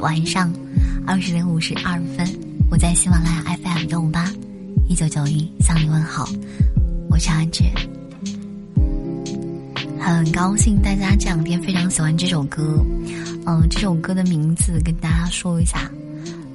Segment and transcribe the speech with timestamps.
[0.00, 0.52] 晚上
[1.06, 2.26] 二十点五十二分，
[2.70, 4.32] 我在喜马拉雅 FM 幺五八
[4.88, 6.28] 一九九一向你问好，
[7.10, 7.64] 我是阿志。
[9.98, 12.84] 很高兴大家这两天非常喜欢这首歌，
[13.46, 15.90] 嗯，这首歌的名字跟大家说一下，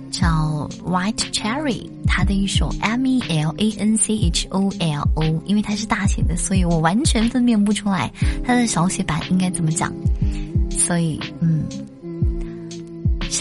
[0.10, 8.12] 叫 White Cherry，它的一首 M E L A N C H O L O，因为它是大写的，所以我完全分辨不出来
[8.44, 9.94] 它的小写版应该怎么讲，
[10.72, 11.64] 所以嗯，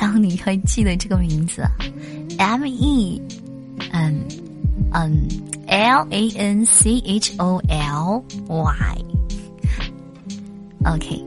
[0.02, 1.62] 当你会记得这个名字
[2.36, 3.22] ，M E，
[3.92, 4.20] 嗯
[4.90, 5.28] 嗯
[5.68, 8.98] ，L A N C H O L Y。
[10.86, 11.24] OK，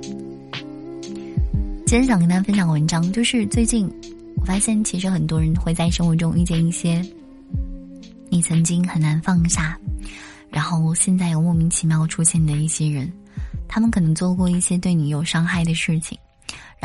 [1.86, 3.90] 今天想跟大家分享文章，就是最近
[4.36, 7.02] 我发现，其实很多人会在生活中遇见一些
[8.28, 9.80] 你曾经很难放下，
[10.50, 13.10] 然后现在又莫名其妙出现的一些人，
[13.70, 16.18] 他们可能做过一些对你有伤害的事情，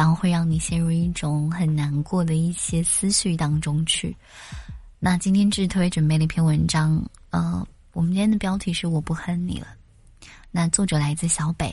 [0.01, 4.17] 然后会让你陷入一种很难过的一些思绪当中去。
[4.99, 9.67] 那今天志推准备了一篇文章，呃，我们今天的标题是“我不恨你了”，
[10.51, 11.71] 那作者来自小北。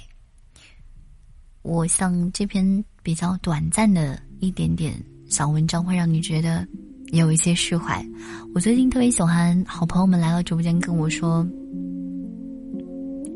[1.62, 6.68] 我想这篇比较短暂的一点点小文章，会让你觉得
[7.14, 8.06] 有一些释怀。
[8.54, 11.48] 我最近特别喜欢好朋友们来到直播间跟我说，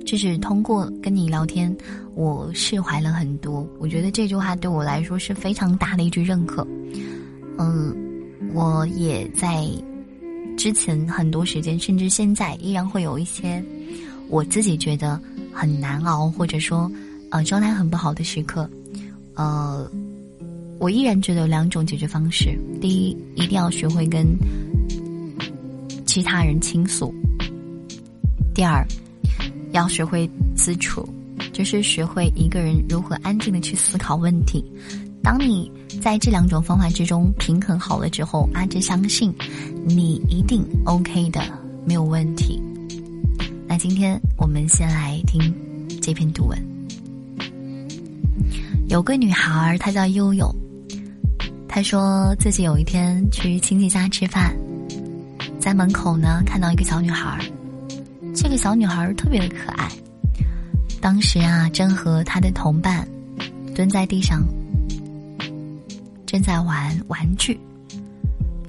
[0.05, 1.75] 就是通过跟你聊天，
[2.15, 3.67] 我释怀了很多。
[3.79, 6.65] 我觉得这句话对我来说是非常大的一句认可。
[7.57, 7.95] 嗯，
[8.53, 9.65] 我也在
[10.57, 13.63] 之前很多时间，甚至现在依然会有一些
[14.29, 15.19] 我自己觉得
[15.51, 16.91] 很难熬，或者说。
[17.33, 18.69] 呃，状态很不好的时刻，
[19.35, 19.89] 呃，
[20.79, 24.27] 我依然觉得有两种解决方式：第一，一定要学会跟
[26.05, 27.09] 其他人倾诉；
[28.53, 28.85] 第二，
[29.71, 31.07] 要学会自处，
[31.51, 34.63] 就是学会一个人如何安静的去思考问题。
[35.23, 35.71] 当你
[36.01, 39.33] 在这两种方法之中平衡好了之后，阿珍相信
[39.85, 41.41] 你一定 OK 的，
[41.85, 42.61] 没有问题。
[43.67, 45.39] 那今天我们先来听
[46.01, 46.57] 这篇读文。
[48.89, 50.53] 有个女孩，她叫悠悠。
[51.67, 54.53] 她说自己有一天去亲戚家吃饭，
[55.59, 57.39] 在门口呢看到一个小女孩，
[58.33, 59.89] 这个小女孩特别的可爱。
[61.01, 63.07] 当时啊，正和她的同伴
[63.75, 64.41] 蹲在地上，
[66.25, 67.59] 正在玩玩具。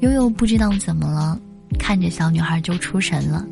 [0.00, 1.38] 悠悠不知道怎么了，
[1.78, 3.46] 看着小女孩就出神了。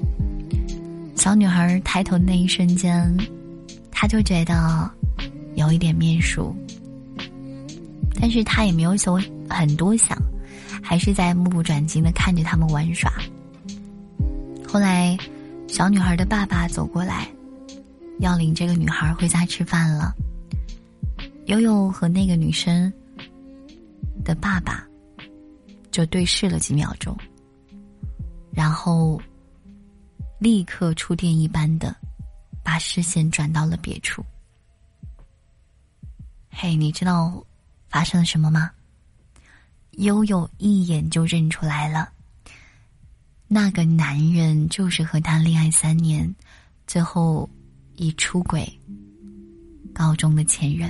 [1.15, 3.17] 小女孩抬头那一瞬间，
[3.91, 4.91] 她就觉得。
[5.57, 6.55] 有一点面熟，
[8.19, 10.17] 但是他也没有想很多想，
[10.81, 13.13] 还是在目不转睛的看着他们玩耍。
[14.67, 15.19] 后来，
[15.71, 17.33] 小女孩的爸爸走过来，
[18.19, 20.13] 要领这个女孩回家吃饭了。
[21.47, 22.93] 悠悠和那个女生
[24.25, 24.85] 的爸爸
[25.93, 27.17] 就对视了几秒钟，
[28.53, 29.19] 然后
[30.41, 31.95] 立刻触电一般的
[32.65, 34.25] 把视线转到了别处。
[36.51, 37.43] 嘿，你知道
[37.89, 38.71] 发生了什么吗？
[39.93, 42.13] 悠悠一眼就认出来了，
[43.53, 46.33] 那个男人就是和他恋爱三年，
[46.87, 47.51] 最后
[47.97, 48.73] 以出轨
[49.93, 50.89] 告终的前任。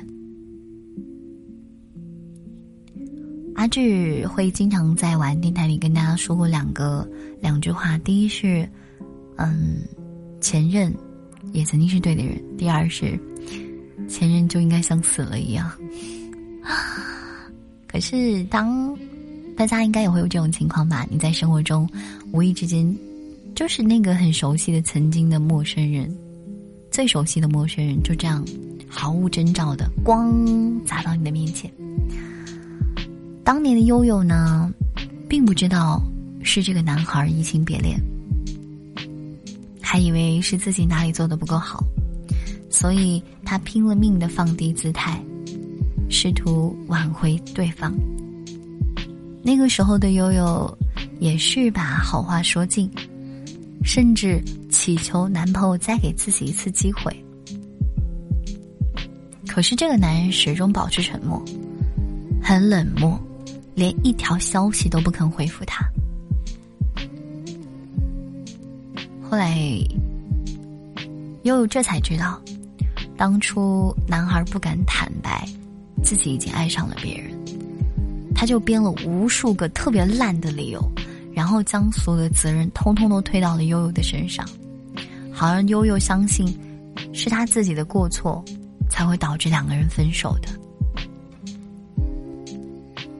[3.54, 7.08] 阿志会经常在晚电台里跟大家说过两个
[7.40, 8.68] 两句话，第一是，
[9.38, 9.78] 嗯，
[10.38, 10.94] 前任
[11.52, 13.18] 也曾经是对的人；第二是。
[14.06, 15.70] 前任就应该像死了一样，
[17.88, 18.94] 可是当
[19.60, 21.06] 大家应该也会有这种情况吧？
[21.10, 21.86] 你在生活中
[22.32, 22.96] 无意之间，
[23.54, 26.16] 就是那个很熟悉的曾经的陌生人，
[26.90, 28.42] 最熟悉的陌生人，就这样
[28.88, 30.34] 毫无征兆的光
[30.86, 31.70] 砸到你的面前。
[33.44, 34.72] 当年的悠悠呢，
[35.28, 36.02] 并不知道
[36.42, 38.00] 是这个男孩移情别恋，
[39.82, 41.84] 还以为是自己哪里做的不够好。
[42.70, 45.22] 所以他拼了命的放低姿态，
[46.08, 47.92] 试图挽回对方。
[49.42, 50.78] 那个时候的悠悠，
[51.18, 52.90] 也是把好话说尽，
[53.82, 57.14] 甚至祈求男朋友再给自己一次机会。
[59.46, 61.42] 可是这个男人始终保持沉默，
[62.42, 63.18] 很冷漠，
[63.74, 65.84] 连一条消息都不肯回复他。
[69.28, 69.58] 后来，
[71.44, 72.40] 悠悠这才知道。
[73.16, 75.46] 当初男孩不敢坦白，
[76.02, 77.30] 自己已经爱上了别人，
[78.40, 80.82] 他就编了无数个特别烂的理由，
[81.30, 84.48] 然后将所有的责任通通都推到了悠悠的身上，
[85.30, 86.58] 好让悠悠相信
[87.12, 88.42] 是他自己的过错，
[88.88, 90.48] 才会导致两个人分手的。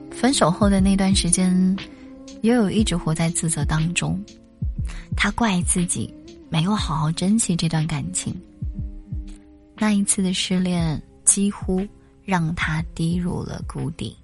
[0.09, 1.77] 分手后的那段时间，
[2.41, 4.19] 悠悠一直活在自责当中，
[5.15, 6.11] 他怪自己
[6.49, 8.35] 没有好好珍惜这段感情。
[9.77, 11.87] 那一次的失恋，几乎
[12.23, 14.17] 让他低入了谷底。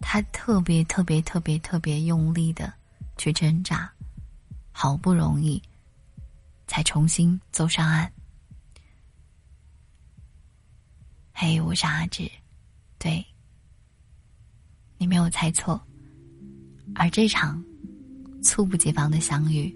[0.00, 2.72] 他特别特别特别特别用力的
[3.16, 3.90] 去挣扎，
[4.72, 5.62] 好不容易
[6.66, 8.10] 才重新走上岸。
[11.32, 12.30] 嘿，我是阿志，
[12.98, 13.24] 对。
[14.98, 15.80] 你没有猜错，
[16.94, 17.62] 而这场
[18.42, 19.74] 猝不及防的相遇，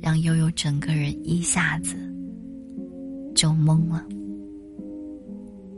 [0.00, 1.94] 让悠悠整个人一下子
[3.36, 4.04] 就懵了。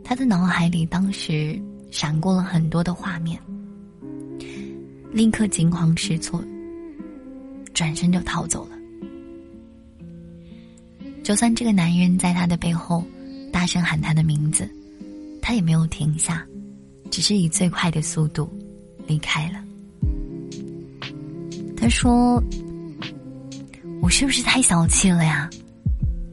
[0.02, 1.60] 他的脑海里当时
[1.90, 3.40] 闪过了很多的画面，
[5.12, 6.42] 立刻惊慌失措，
[7.72, 8.76] 转身就逃走了。
[11.22, 13.04] 就算这个男人在他的背后
[13.52, 14.68] 大声喊他的名字，
[15.42, 16.46] 他也没有停下。
[17.08, 18.52] 只是以最快的速度
[19.06, 19.62] 离开了。
[21.76, 22.42] 他说
[24.02, 25.48] ：“我是不是太小气了呀？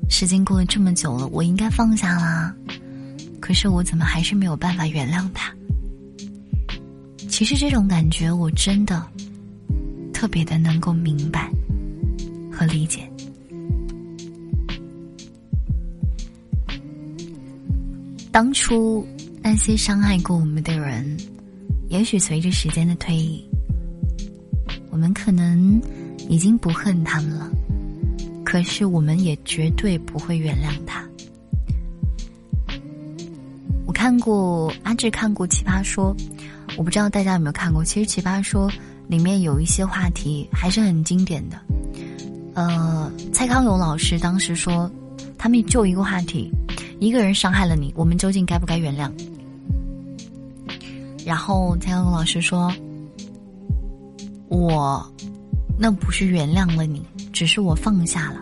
[0.09, 2.53] 时间过了这么久了，我应该放下啦。
[3.43, 5.53] 可是我怎么还是没有办法原谅他？
[7.27, 9.05] 其实这种感觉，我真的
[10.13, 11.51] 特别的能够明白
[12.49, 13.05] 和理解。
[18.31, 19.05] 当初。”
[19.45, 21.17] 那些伤害过我们的人，
[21.89, 23.43] 也许随着时间的推移，
[24.89, 25.81] 我们可能
[26.29, 27.51] 已经不恨他们了，
[28.45, 31.02] 可是我们也绝对不会原谅他。
[34.03, 36.13] 看过阿志看过《奇葩说》，
[36.77, 37.85] 我不知道大家有没有看过。
[37.85, 38.69] 其实《奇葩说》
[39.07, 41.57] 里面有一些话题还是很经典的。
[42.53, 44.91] 呃，蔡康永老师当时说，
[45.37, 46.51] 他们就一个话题：
[46.99, 49.09] 一个人伤害了你，我们究竟该不该原谅？
[51.25, 52.75] 然后蔡康永老师说
[54.51, 55.09] ：“我
[55.79, 57.01] 那不是原谅了你，
[57.31, 58.41] 只是我放下了。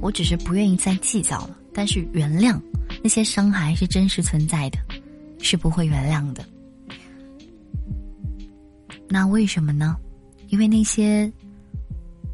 [0.00, 1.50] 我只是不愿意再计较了。
[1.74, 2.58] 但是原谅
[3.04, 4.78] 那些伤害是真实存在的，
[5.38, 6.42] 是不会原谅的。
[9.10, 9.94] 那为什么呢？
[10.48, 11.30] 因为那些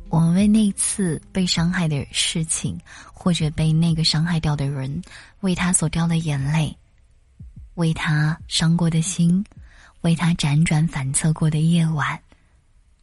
[0.08, 2.78] 我们为那次被伤害的事情，
[3.12, 5.02] 或者被那个伤害掉的人，
[5.40, 6.74] 为他所掉的眼泪。”
[7.74, 9.42] 为他伤过的心，
[10.02, 12.20] 为他辗转反侧过的夜晚，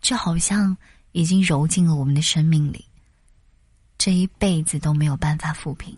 [0.01, 0.75] 就好像
[1.11, 2.85] 已经揉进了我们的生命里，
[3.97, 5.97] 这一辈子都没有办法抚平。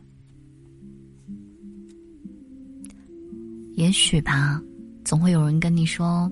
[3.79, 4.61] 也许吧，
[5.05, 6.29] 总会有人跟你说，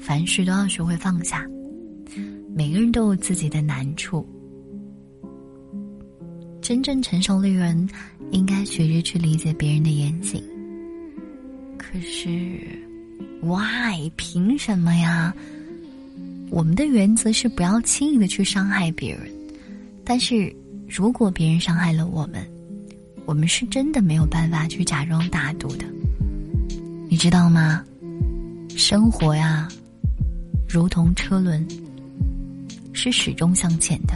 [0.00, 1.46] 凡事都要学会放下。
[2.56, 4.26] 每个人都有自己的难处，
[6.62, 7.86] 真正成熟的人，
[8.30, 10.42] 应该学着去理解别人的言行。
[11.76, 12.58] 可是
[13.42, 14.10] ，why？
[14.16, 15.34] 凭什么呀？
[16.48, 19.30] 我们的原则是不要轻易的去伤害别人，
[20.04, 20.50] 但是
[20.88, 22.42] 如果别人伤害了我们，
[23.26, 25.84] 我们是真的没有办法去假装大度的，
[27.12, 27.84] 你知道吗？
[28.74, 29.68] 生活呀，
[30.66, 31.62] 如同车轮，
[32.94, 34.14] 是始终向前的，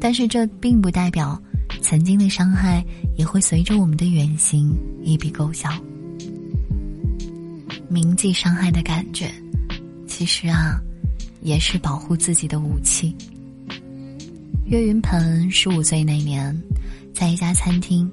[0.00, 1.40] 但是这并不代表
[1.80, 2.84] 曾经的伤害
[3.16, 5.70] 也会随着我们的远行一笔勾销。
[7.88, 9.30] 铭记伤害的感觉，
[10.08, 10.80] 其实啊，
[11.42, 13.14] 也是保护自己的武器。
[14.64, 16.60] 岳云鹏十五岁那年，
[17.14, 18.10] 在一家餐厅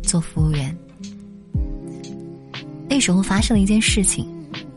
[0.00, 0.72] 做服务员。
[2.96, 4.26] 那时候发生了一件事情，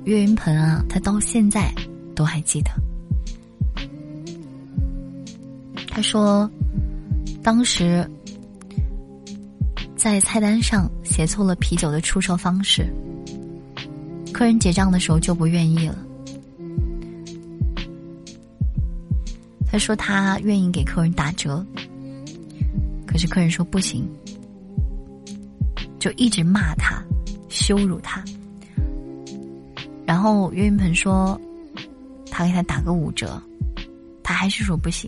[0.04, 1.74] 岳云鹏啊，他到现在
[2.14, 2.70] 都还记得。
[5.88, 6.52] 他说，
[7.42, 8.06] 当时
[9.96, 12.94] 在菜单上写错了啤酒的出售方式。
[14.34, 15.98] 客人结账的时候就不愿意了。
[19.66, 21.66] 他说他愿意给客人打折，
[23.08, 24.06] 可是客人说不行，
[25.98, 26.89] 就一直骂他，
[27.70, 28.24] 羞辱他。
[30.04, 31.40] 然后岳云鹏说
[32.32, 33.40] 他给他打个五折，
[34.24, 35.08] 他还是说不行。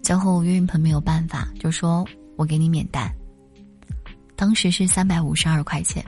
[0.00, 3.12] 最后岳云鹏没有办法，就说我给你免单。
[4.36, 6.04] 当时是三百五十二块钱。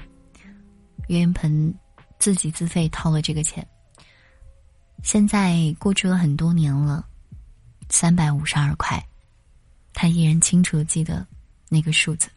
[1.09, 1.75] 岳云鹏
[2.21, 3.67] 自己自费掏了这个钱。
[5.03, 7.05] 现在过去了很多年了，
[7.89, 9.05] 三百五十二块，
[9.93, 11.27] 他依然清楚记得
[11.69, 12.29] 那个数字。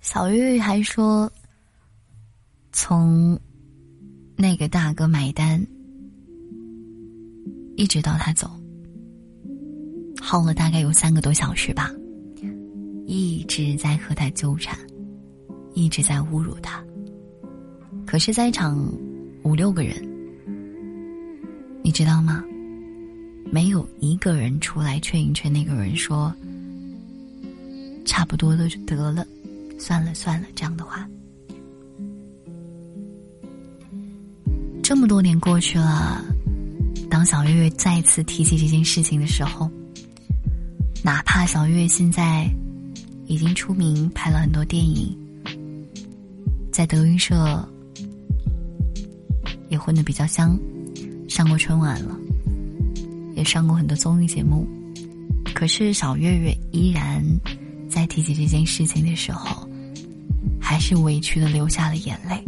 [0.00, 1.30] 小玉还说，
[2.72, 3.38] 从
[4.34, 5.64] 那个大哥买单，
[7.76, 8.50] 一直到他走，
[10.18, 11.92] 耗了大概有三个多小时吧。
[13.06, 14.78] 一直在和他纠缠，
[15.74, 16.82] 一直在侮辱他。
[18.06, 18.90] 可是，在场
[19.42, 19.96] 五六个人，
[21.82, 22.42] 你知道吗？
[23.50, 26.32] 没有一个人出来劝一劝那个人，说
[28.04, 29.26] 差不多了就得了，
[29.80, 31.08] 算了算了这样的话。
[34.82, 36.22] 这么多年过去了，
[37.08, 39.70] 当小月月再次提起这件事情的时候，
[41.02, 42.50] 哪怕小月月现在
[43.26, 45.16] 已经出名，拍了很多电影，
[46.70, 47.66] 在德云社
[49.68, 50.58] 也混得比较香，
[51.28, 52.18] 上过春晚了，
[53.34, 54.66] 也上过很多综艺节目，
[55.54, 57.24] 可是小月月依然
[57.88, 59.69] 在提起这件事情的时候，
[60.70, 62.40] 还是委屈的流下了眼泪。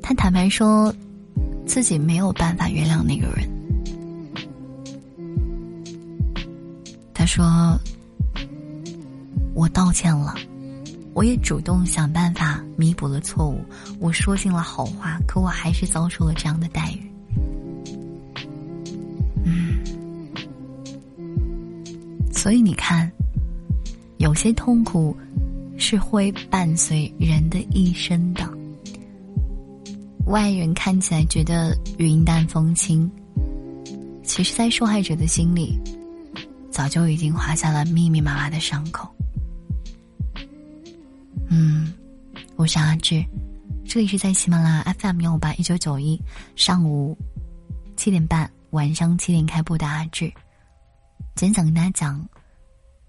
[0.00, 0.90] 他坦白说，
[1.66, 3.46] 自己没有办法原谅那个人。
[7.12, 7.78] 他说
[9.52, 10.34] ：“我道歉了，
[11.12, 13.62] 我也主动想办法弥补了错误。
[13.98, 17.02] 我说尽了好话，可我还是遭受了这样的待遇。”
[19.44, 19.76] 嗯，
[22.32, 23.12] 所以你看，
[24.16, 25.14] 有些痛苦
[25.90, 28.48] 是会伴随人的一生的。
[30.26, 33.10] 外人看起来觉得云淡风轻，
[34.22, 35.76] 其实，在受害者的心里，
[36.70, 39.12] 早就已经划下了密密麻麻的伤口。
[41.48, 41.92] 嗯，
[42.54, 43.24] 我是阿志，
[43.84, 46.16] 这里是在喜马拉雅 FM 幺五八一九九一，
[46.54, 47.18] 上午
[47.96, 50.32] 七点半，晚上七点开播的阿志。
[51.34, 52.24] 今天想跟大家讲，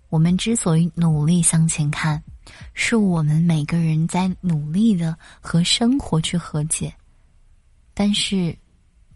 [0.09, 2.19] 我们之所以努力向前看，
[2.73, 6.93] 是我们每个人在努力的和生活去和解。
[7.93, 8.55] 但是，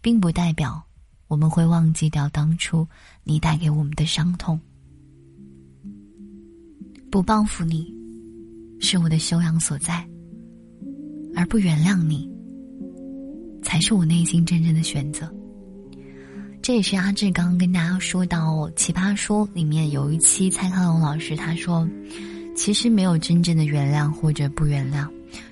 [0.00, 0.82] 并不代表
[1.26, 2.86] 我们会忘记掉当初
[3.24, 4.60] 你带给我们的伤痛。
[7.10, 7.92] 不报复你，
[8.78, 10.04] 是我的修养所在；
[11.34, 12.30] 而不原谅你，
[13.62, 15.32] 才是我内心真正的选择。
[16.62, 21.88] 这也是阿志刚刚跟大家说到《奇葩说》里面有一期，蔡康永老师他说
[22.56, 25.06] ：“其实没有真正的原谅或者不原谅。”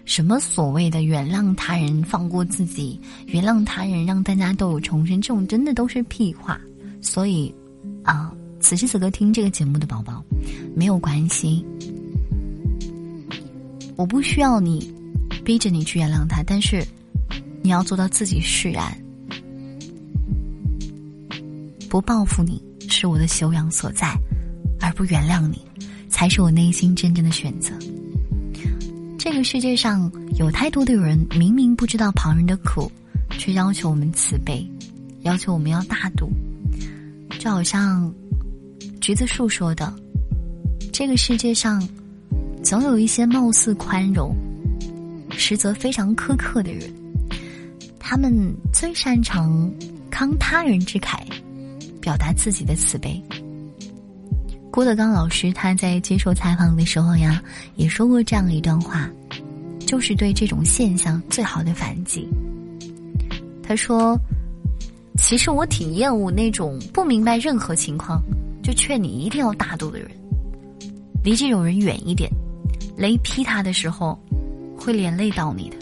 [0.07, 6.59] 什么所谓的原谅他人、放过自己、原谅他人、让大家都有重生，这种真的都是屁话。
[7.01, 7.55] 所以，
[8.03, 10.25] 啊，此时此刻听这个节目的宝宝，
[10.75, 11.65] 没有关系，
[13.97, 14.91] 我不需要你
[15.45, 16.83] 逼着你去原谅他，但是
[17.63, 18.97] 你要做到自己释然，
[21.91, 24.15] 不报复你是我的修养所在，
[24.81, 25.61] 而不原谅你，
[26.25, 27.71] 才是我内心真正的选择。
[29.19, 32.91] 这个世界上有太多的人，明明不知道旁人的苦，
[33.33, 34.67] 却要求我们慈悲，
[35.21, 36.33] 要求我们要大度。
[37.39, 38.11] 就好像
[39.03, 39.95] 橘子树说的
[40.91, 41.87] ：“这个世界上，
[42.63, 44.35] 总有一些貌似宽容，
[45.37, 46.91] 实则非常苛刻的人。
[47.99, 48.35] 他们
[48.73, 49.71] 最擅长
[50.11, 51.19] 慷他人之慨，
[52.01, 53.23] 表达自己的慈悲。”
[54.75, 57.41] 郭德纲老师他在接受采访的时候呀，
[57.77, 59.09] 也说过这样一段话，
[59.87, 62.27] 就是对这种现象最好的反击。
[63.63, 64.19] 他说
[65.17, 68.21] ：“其实我挺厌恶那种不明白任何情况
[68.65, 70.11] 就劝你一定要大度的人，
[71.23, 72.29] 离这种人远一点，
[72.97, 74.19] 雷劈他的时候
[74.77, 75.77] 会连累到你的。”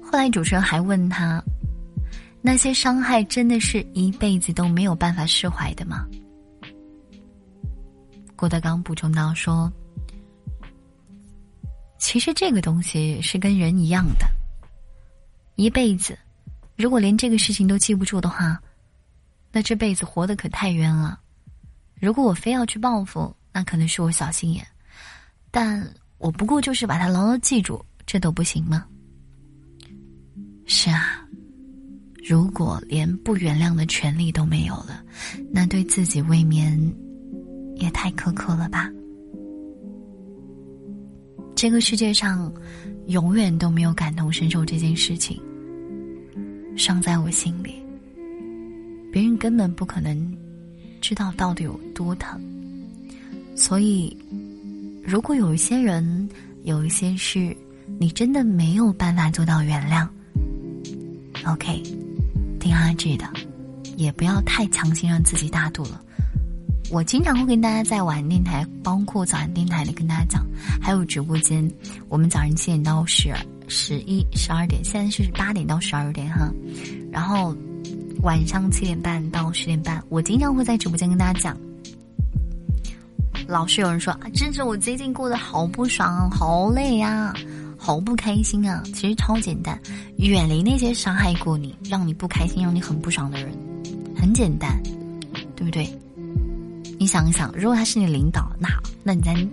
[0.00, 1.42] 后来主持人还问他。
[2.46, 6.06] 那些伤害真的是一辈子都没有办法释怀的吗？
[8.36, 9.68] 郭德纲补充道说
[11.98, 14.28] ：“其实这个东西是跟人一样的，
[15.56, 16.16] 一辈子，
[16.76, 18.62] 如果连这个事情都记不住的话，
[19.50, 21.18] 那这辈子活得可太冤了。
[22.00, 24.64] 如果我非要去报复，那可能是我小心眼，
[25.50, 25.84] 但
[26.18, 28.86] 我不过就是把它牢牢记住，这都不行吗？
[30.64, 31.20] 是啊。”
[32.28, 35.04] 如果连不原谅的权利都没有了，
[35.48, 36.76] 那对自己未免
[37.76, 38.90] 也太苛刻了吧？
[41.54, 42.52] 这个世界上
[43.06, 45.40] 永远都没有感同身受这件事情，
[46.76, 47.76] 伤在我心里，
[49.12, 50.36] 别人根本不可能
[51.00, 52.40] 知道到底有多疼。
[53.54, 54.14] 所以，
[55.00, 56.28] 如果有一些人、
[56.64, 57.56] 有一些事，
[58.00, 60.08] 你真的没有办法做到原谅
[61.48, 61.80] ，OK。
[62.66, 63.24] 听阿志的，
[63.96, 66.02] 也不要太强行让自己大度了。
[66.90, 70.44] 我经常会跟大家在晚电台，包括早安电台里跟大家讲，
[70.82, 71.70] 还有直播间，
[72.08, 73.32] 我们早上七点到十
[73.68, 76.52] 十一十二点，现在是八点到十二点哈。
[77.12, 77.56] 然后
[78.22, 81.56] 晚上七点半到十点半，我经常会在直播间跟大家讲。
[83.46, 87.32] 老是有人说啊，芝芝，我最近过得好不爽，好累呀，
[87.86, 88.82] 好不开心啊。
[88.92, 89.80] 其实超简单，
[90.16, 93.52] 远离那些伤害过你、让你不开心、让你很不爽的人，
[94.16, 94.82] 很简单，
[95.54, 95.88] 对不对？
[96.98, 98.68] 你想一想，如果他是你领导，那
[99.04, 99.50] 那你咱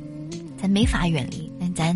[0.60, 1.96] 咱没法远离，那咱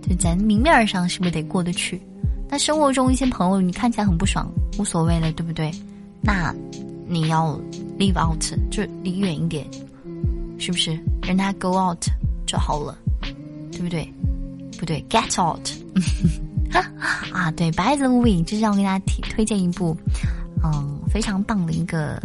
[0.00, 2.00] 就咱明面上是不是得过得去？
[2.48, 5.72] 那生活中一些朋友，你看起来很不爽，无所谓了，对不对？
[6.20, 6.54] 那
[7.08, 7.60] 你要
[7.98, 8.40] leave out，
[8.70, 9.66] 就离远一点。
[10.56, 12.06] 是不是让他 go out
[12.46, 12.96] 就好了，
[13.72, 14.08] 对不对？
[14.84, 15.68] 对，get out。
[17.32, 19.96] 啊，对，by the way，就是要跟大家提推荐一部，
[20.64, 22.20] 嗯，非常棒的一个，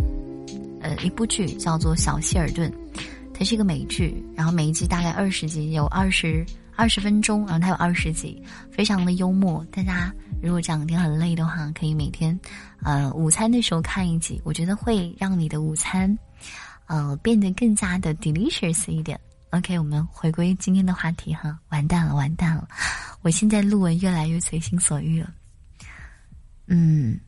[0.81, 2.71] 呃，一部剧叫做《小希尔顿》，
[3.33, 6.43] 它是一个美剧，然后每一集大概二十集，有二十
[6.75, 9.63] 二十分钟，然后它有二十集，非常的幽默。
[9.71, 10.11] 大家
[10.41, 12.37] 如果这两天很累的话，可以每天，
[12.81, 16.17] 呃，午餐的时候看一集，我觉得会让你的午餐。
[16.87, 19.19] 呃，变得更加的 delicious 一点。
[19.51, 21.57] OK，我们回归今天的话题哈。
[21.69, 22.67] 完蛋了，完蛋了！
[23.21, 25.33] 我现在录文越来越随心所欲了。
[26.67, 27.19] 嗯，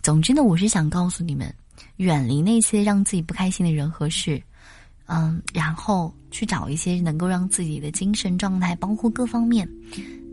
[0.00, 1.52] 总之呢，我是想告诉你们，
[1.96, 4.40] 远离那些让自己不开心的人和事。
[5.06, 9.68] 嗯，然后去找一些能够让自己的精神状态，包括各方面，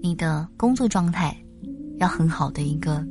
[0.01, 1.36] 你的工作状态
[1.98, 3.03] 要很好的一个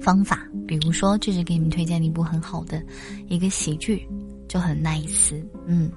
[0.00, 0.46] 方法。
[0.68, 2.80] 比如说，这是给你们推荐一部很好的
[3.26, 4.06] 一个喜剧。
[4.46, 5.90] 就很 nice，嗯，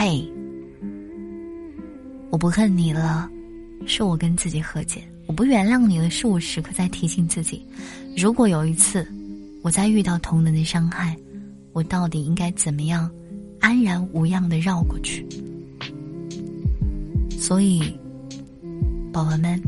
[0.00, 0.24] 嘿，
[2.30, 3.28] 我不恨你了，
[3.84, 7.66] 是我跟自己和解；我不原谅你了，是我时刻在提醒自己，
[8.16, 9.04] 如果有一次
[9.60, 11.16] 我再遇到同等的伤害，
[11.72, 13.10] 我到底应该怎么样
[13.58, 15.26] 安然无恙的绕过去？
[17.36, 17.82] 所以，
[19.12, 19.60] 宝宝们，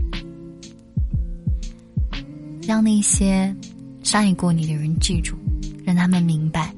[2.62, 3.52] 让那些
[4.04, 5.34] 伤害过你的人记住，
[5.84, 6.72] 让他们明白。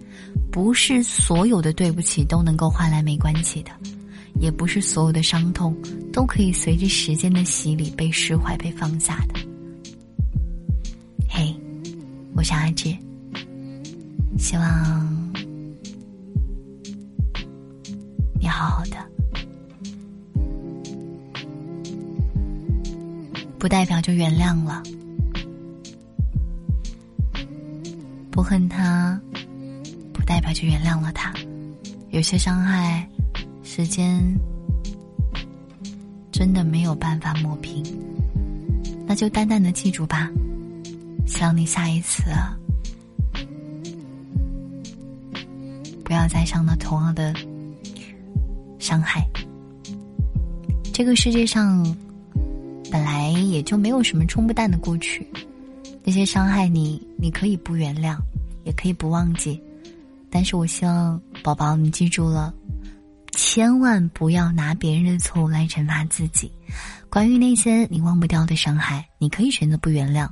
[0.53, 3.71] 不是所有的对不起都能够换来没关系的，
[4.39, 5.75] 也不是所有的伤痛
[6.13, 9.41] 都可以随着时间的洗礼被释怀、被放下的。
[11.27, 11.57] 嘿，
[12.35, 12.95] 我是阿志，
[14.37, 15.33] 希望
[18.39, 18.99] 你好好的，
[23.59, 24.83] 不代表就原谅了，
[28.31, 29.19] 不恨他。
[30.53, 31.33] 就原谅了他，
[32.11, 33.09] 有些伤害，
[33.63, 34.23] 时间
[36.31, 37.83] 真的没有办法抹平，
[39.07, 40.31] 那就淡淡的记住吧。
[41.27, 42.25] 希望你下一次
[46.05, 47.35] 不要再伤到同样的
[48.79, 49.27] 伤害。
[50.93, 51.83] 这个世界上
[52.91, 55.27] 本来也就没有什么冲不淡的过去，
[56.05, 58.19] 那些伤害你，你可以不原谅，
[58.65, 59.59] 也可以不忘记。
[60.33, 62.53] 但是我希望宝宝你记住了，
[63.33, 66.51] 千万不要拿别人的错误来惩罚自己。
[67.11, 70.27] 关于那些你忘不掉的伤害，你可以选择不原谅。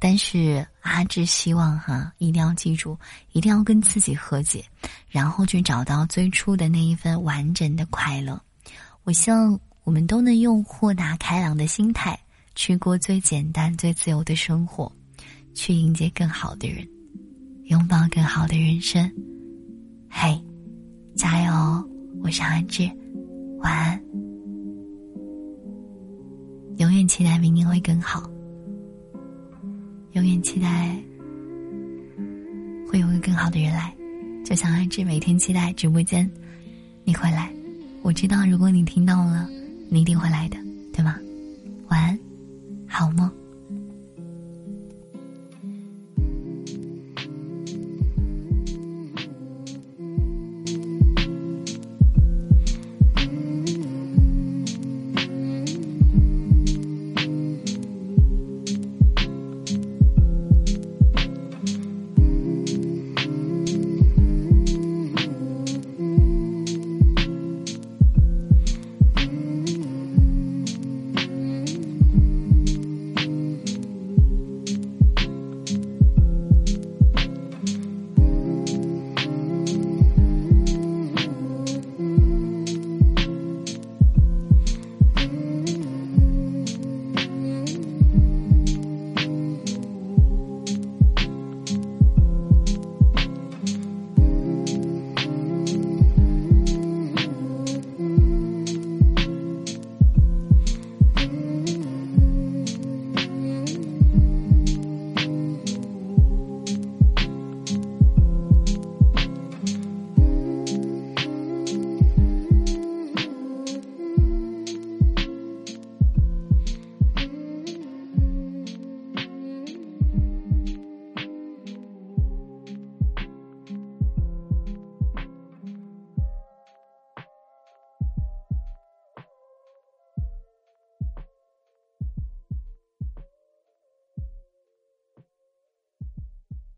[0.00, 2.98] 但是阿志希望哈，一定要记住，
[3.32, 4.64] 一定要跟自己和解，
[5.10, 8.40] 然后去找到最初的那一份完整的快乐。
[9.04, 12.18] 我希望我们都能用豁达开朗的心态，
[12.54, 14.90] 去过最简单、最自由的生活，
[15.54, 16.88] 去迎接更好的人，
[17.64, 19.12] 拥抱更好的人生。
[20.14, 20.38] 嘿，
[21.16, 21.50] 加油！
[22.22, 22.88] 我是阿志，
[23.60, 23.98] 晚安。
[26.76, 28.30] 永远期待明年会更好，
[30.12, 31.02] 永远期待
[32.86, 33.92] 会有个更好的人来。
[34.44, 36.30] 就像阿志每天期待直播间
[37.04, 37.50] 你会来，
[38.02, 39.48] 我知道如果你听到了，
[39.88, 40.58] 你一定会来的，
[40.92, 41.16] 对吗？
[41.88, 42.18] 晚安，
[42.86, 43.28] 好梦。